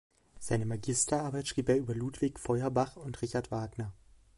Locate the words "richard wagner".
3.21-3.93